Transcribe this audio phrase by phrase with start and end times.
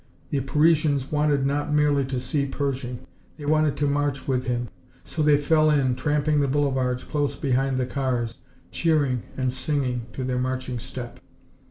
[0.31, 3.05] The Parisians wanted not merely to see Pershing
[3.37, 4.67] they wanted to march with him.
[5.03, 8.39] So they fell in, tramping the boulevards close behind the cars,
[8.71, 11.19] cheering and singing to their marching step.